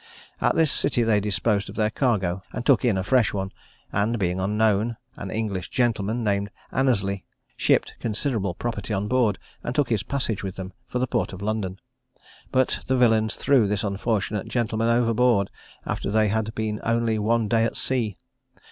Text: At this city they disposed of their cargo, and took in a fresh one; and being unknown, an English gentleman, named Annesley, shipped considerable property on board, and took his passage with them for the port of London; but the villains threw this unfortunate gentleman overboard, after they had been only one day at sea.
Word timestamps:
At 0.41 0.55
this 0.55 0.71
city 0.71 1.03
they 1.03 1.19
disposed 1.19 1.69
of 1.69 1.75
their 1.75 1.91
cargo, 1.91 2.41
and 2.53 2.65
took 2.65 2.83
in 2.83 2.97
a 2.97 3.03
fresh 3.03 3.35
one; 3.35 3.51
and 3.91 4.17
being 4.17 4.39
unknown, 4.39 4.97
an 5.15 5.29
English 5.29 5.69
gentleman, 5.69 6.23
named 6.23 6.49
Annesley, 6.71 7.23
shipped 7.55 7.93
considerable 7.99 8.55
property 8.55 8.95
on 8.95 9.07
board, 9.07 9.37
and 9.63 9.75
took 9.75 9.89
his 9.89 10.01
passage 10.01 10.41
with 10.41 10.55
them 10.55 10.73
for 10.87 10.97
the 10.97 11.05
port 11.05 11.33
of 11.33 11.43
London; 11.43 11.77
but 12.51 12.79
the 12.87 12.97
villains 12.97 13.35
threw 13.35 13.67
this 13.67 13.83
unfortunate 13.83 14.47
gentleman 14.49 14.89
overboard, 14.89 15.51
after 15.85 16.09
they 16.09 16.29
had 16.29 16.55
been 16.55 16.79
only 16.83 17.19
one 17.19 17.47
day 17.47 17.63
at 17.63 17.77
sea. 17.77 18.17